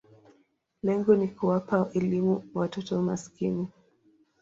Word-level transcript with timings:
Lengo 0.83 1.15
ni 1.15 1.27
kuwapa 1.27 1.89
elimu 1.93 2.43
watoto 2.53 3.01
maskini. 3.01 3.67